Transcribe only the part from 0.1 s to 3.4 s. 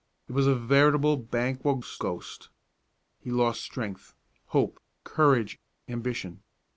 It was a veritable Banquo's ghost. He